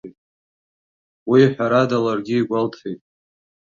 [1.29, 3.01] Уи, ҳәарада, ларгьы игәалҭеит.